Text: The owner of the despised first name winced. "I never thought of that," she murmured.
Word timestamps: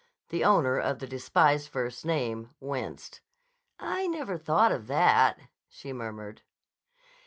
The 0.29 0.43
owner 0.43 0.79
of 0.79 0.97
the 0.97 1.05
despised 1.05 1.69
first 1.69 2.07
name 2.07 2.55
winced. 2.59 3.21
"I 3.79 4.07
never 4.07 4.35
thought 4.35 4.71
of 4.71 4.87
that," 4.87 5.37
she 5.69 5.93
murmured. 5.93 6.41